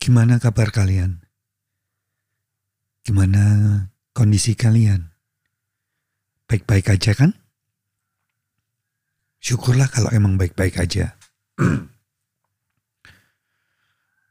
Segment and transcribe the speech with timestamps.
[0.00, 1.20] Gimana kabar kalian?
[3.04, 3.44] Gimana
[4.16, 5.12] kondisi kalian?
[6.48, 7.36] Baik-baik aja kan?
[9.44, 11.20] Syukurlah kalau emang baik-baik aja.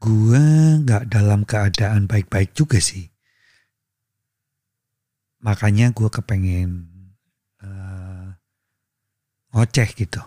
[0.01, 0.43] gue
[0.89, 3.13] gak dalam keadaan baik-baik juga sih.
[5.45, 6.89] Makanya gue kepengen
[7.61, 8.33] uh,
[9.53, 10.25] ngoceh gitu.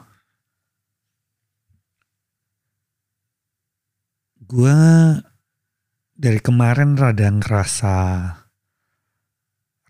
[4.47, 4.78] Gue
[6.23, 7.95] dari kemarin rada ngerasa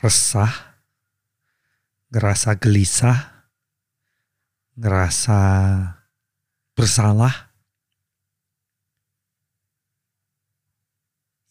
[0.01, 0.81] resah,
[2.09, 3.53] ngerasa gelisah,
[4.81, 5.41] ngerasa
[6.73, 7.53] bersalah.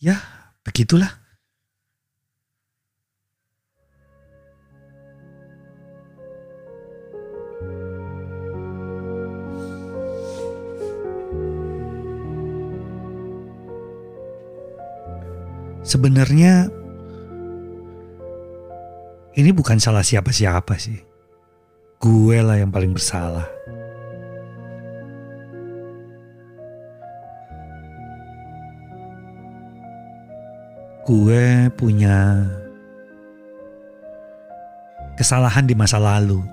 [0.01, 0.17] Ya,
[0.65, 1.20] begitulah.
[15.81, 16.69] Sebenarnya
[19.33, 20.99] ini bukan salah siapa-siapa sih.
[22.01, 23.49] Gue lah yang paling bersalah.
[31.01, 32.45] Gue punya
[35.17, 36.45] kesalahan di masa lalu.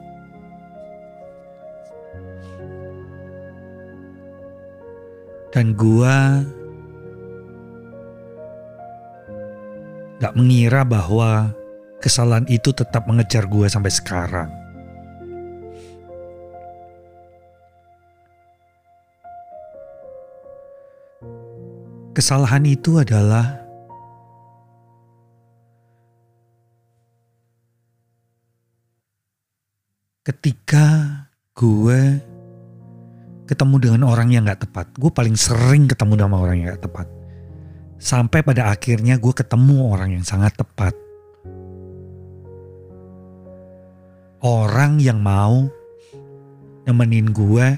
[5.53, 6.17] Dan gue
[10.39, 11.50] mengira bahwa
[11.98, 14.50] kesalahan itu tetap mengejar gue sampai sekarang.
[22.14, 23.62] Kesalahan itu adalah
[30.27, 30.86] ketika
[31.55, 32.18] gue
[33.48, 34.86] ketemu dengan orang yang gak tepat.
[34.95, 37.17] Gue paling sering ketemu sama orang yang gak tepat.
[37.98, 40.95] Sampai pada akhirnya gue ketemu orang yang sangat tepat.
[44.39, 45.67] Orang yang mau
[46.87, 47.75] nemenin gue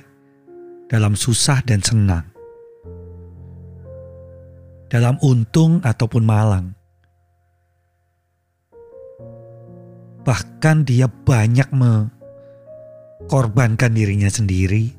[0.93, 2.29] dalam susah dan senang.
[4.93, 6.77] Dalam untung ataupun malang.
[10.21, 14.93] Bahkan dia banyak mengorbankan dirinya sendiri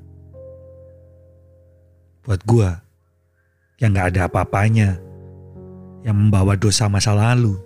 [2.26, 2.70] buat gue
[3.78, 5.11] yang gak ada apa-apanya
[6.02, 7.58] yang membawa dosa masa lalu.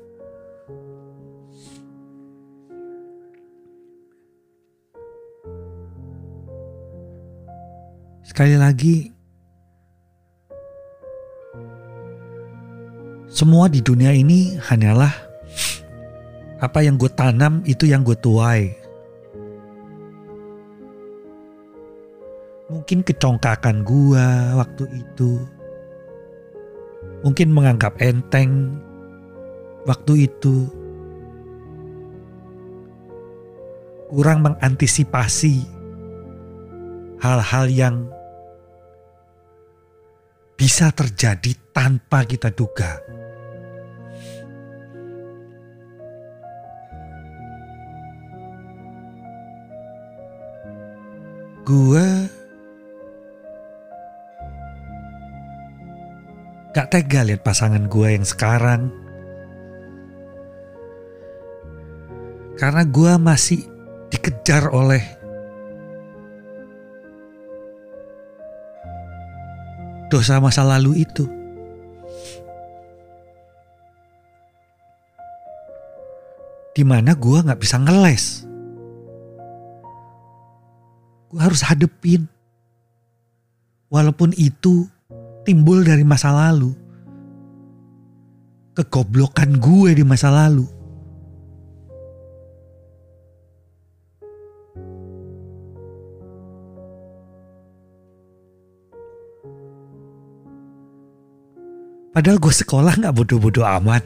[8.25, 9.15] Sekali lagi,
[13.31, 15.11] semua di dunia ini hanyalah
[16.59, 18.75] apa yang gue tanam itu yang gue tuai.
[22.67, 24.25] Mungkin kecongkakan gue
[24.57, 25.54] waktu itu
[27.25, 28.77] mungkin menganggap enteng
[29.89, 30.69] waktu itu,
[34.13, 35.65] kurang mengantisipasi
[37.17, 38.05] hal-hal yang
[40.53, 43.01] bisa terjadi tanpa kita duga.
[51.65, 52.29] Gue
[56.75, 58.91] Gak tega lihat pasangan gue yang sekarang.
[62.59, 63.63] Karena gue masih
[64.11, 64.99] dikejar oleh
[70.11, 71.23] dosa masa lalu itu.
[76.75, 78.43] Di mana gue gak bisa ngeles.
[81.31, 82.27] Gue harus hadepin.
[83.87, 84.91] Walaupun itu
[85.45, 86.73] timbul dari masa lalu.
[88.75, 90.67] Kegoblokan gue di masa lalu.
[102.11, 104.03] Padahal gue sekolah gak bodoh-bodoh amat.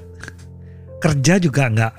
[0.98, 1.94] Kerja juga gak,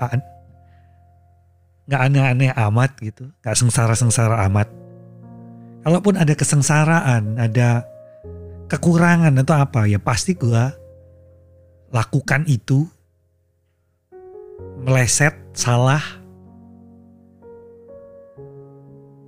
[1.87, 3.31] gak aneh-aneh amat gitu.
[3.43, 4.67] Gak sengsara-sengsara amat.
[5.87, 7.87] Kalaupun ada kesengsaraan, ada
[8.71, 10.65] kekurangan atau apa ya pasti gue
[11.91, 12.87] lakukan itu
[14.87, 16.01] meleset salah.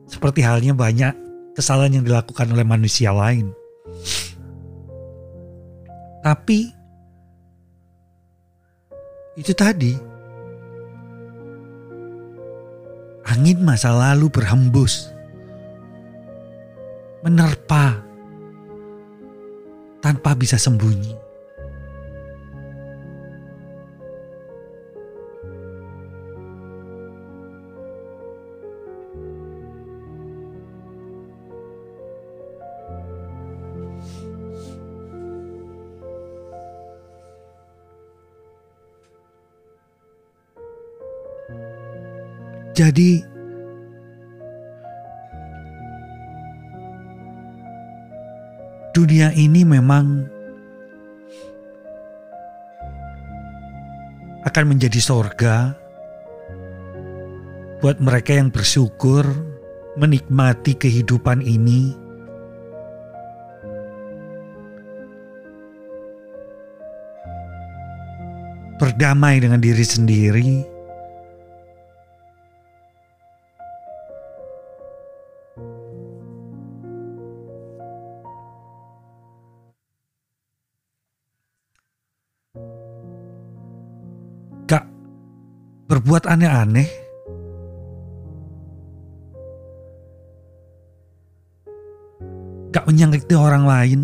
[0.07, 1.11] Seperti halnya banyak
[1.59, 3.51] kesalahan yang dilakukan oleh manusia lain.
[6.23, 6.71] Tapi
[9.35, 10.15] itu tadi.
[13.27, 15.09] Angin masa lalu berhembus
[17.25, 18.12] menerpa
[20.03, 21.15] tanpa bisa sembunyi.
[42.73, 43.32] Jadi,
[48.93, 50.29] dunia ini memang
[54.45, 55.73] akan menjadi sorga
[57.81, 59.25] buat mereka yang bersyukur
[59.97, 61.97] menikmati kehidupan ini.
[68.77, 70.67] Berdamai dengan diri sendiri,
[85.93, 86.89] berbuat aneh-aneh,
[92.73, 94.01] gak menyakiti orang lain,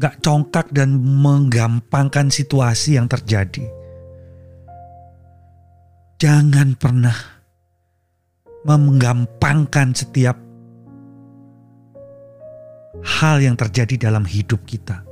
[0.00, 3.68] gak congkak dan menggampangkan situasi yang terjadi.
[6.16, 7.44] Jangan pernah
[8.64, 10.40] menggampangkan setiap
[13.04, 15.11] hal yang terjadi dalam hidup kita.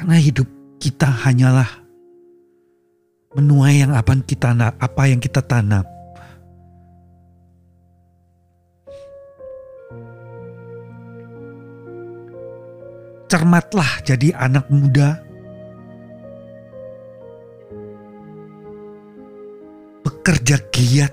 [0.00, 0.48] Karena hidup
[0.80, 1.68] kita hanyalah
[3.36, 5.84] menuai yang apa kita apa yang kita tanam.
[13.28, 15.20] Cermatlah jadi anak muda.
[20.00, 21.12] Bekerja giat.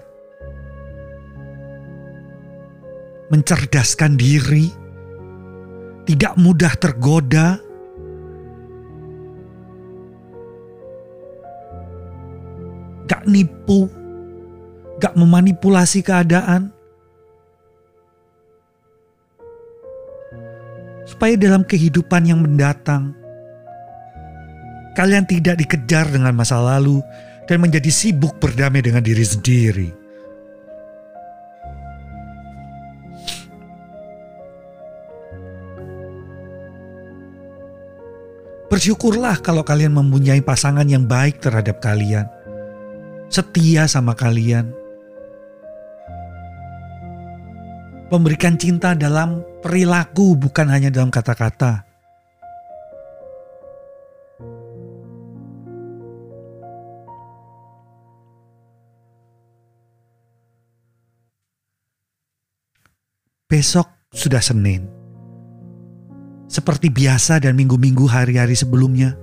[3.35, 4.71] Mencerdaskan diri.
[6.07, 7.66] Tidak mudah tergoda
[13.37, 13.85] gak nipu,
[14.97, 16.73] gak memanipulasi keadaan.
[21.05, 23.13] Supaya dalam kehidupan yang mendatang,
[24.97, 26.99] kalian tidak dikejar dengan masa lalu
[27.45, 29.89] dan menjadi sibuk berdamai dengan diri sendiri.
[38.67, 42.27] Bersyukurlah kalau kalian mempunyai pasangan yang baik terhadap kalian
[43.27, 44.71] setia sama kalian.
[48.07, 51.83] Memberikan cinta dalam perilaku, bukan hanya dalam kata-kata.
[63.47, 64.87] Besok sudah Senin.
[66.47, 69.15] Seperti biasa dan minggu-minggu hari-hari sebelumnya.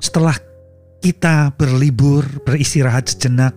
[0.00, 0.49] Setelah
[1.00, 3.56] kita berlibur, beristirahat sejenak.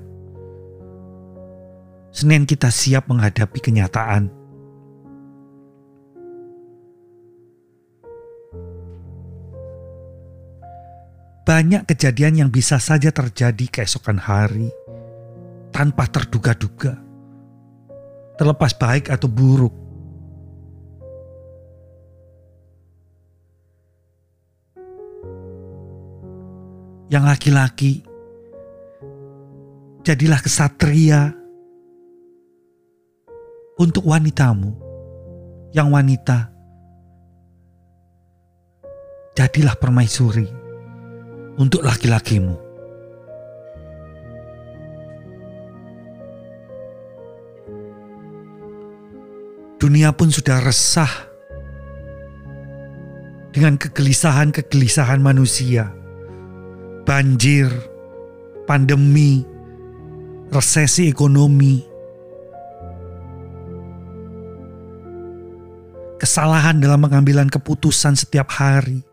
[2.15, 4.31] Senin kita siap menghadapi kenyataan.
[11.43, 14.71] Banyak kejadian yang bisa saja terjadi keesokan hari
[15.75, 16.95] tanpa terduga-duga,
[18.39, 19.82] terlepas baik atau buruk.
[27.13, 28.01] Yang laki-laki.
[30.01, 31.29] Jadilah kesatria
[33.77, 34.73] untuk wanitamu,
[35.77, 36.49] yang wanita.
[39.37, 40.49] Jadilah permaisuri
[41.61, 42.57] untuk laki-lakimu.
[49.77, 51.11] Dunia pun sudah resah
[53.53, 56.02] dengan kegelisahan-kegelisahan manusia
[57.03, 57.67] banjir,
[58.63, 59.43] pandemi,
[60.51, 61.83] resesi ekonomi,
[66.23, 69.03] kesalahan dalam pengambilan keputusan setiap hari.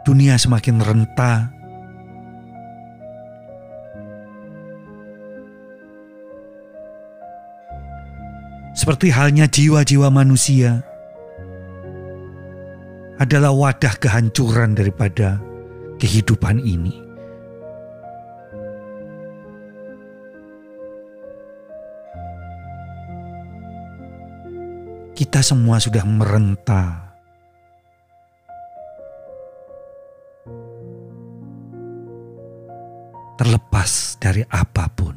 [0.00, 1.52] Dunia semakin renta.
[8.72, 10.80] Seperti halnya jiwa-jiwa manusia
[13.20, 15.36] adalah wadah kehancuran daripada
[16.00, 16.96] kehidupan ini.
[25.12, 27.12] Kita semua sudah merentah.
[33.36, 35.09] Terlepas dari apa pun.